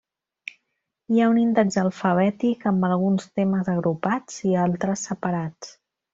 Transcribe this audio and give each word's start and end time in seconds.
Hi 1.15 1.19
ha 1.19 1.27
un 1.33 1.37
índex 1.41 1.77
alfabètic, 1.81 2.65
amb 2.73 2.89
alguns 2.89 3.29
temes 3.41 3.71
agrupats 3.75 4.41
i 4.55 4.57
altres 4.65 5.07
separats. 5.11 5.73